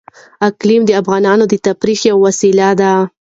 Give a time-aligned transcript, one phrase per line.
[0.47, 2.93] اقلیم د افغانانو د تفریح یوه وسیله ده.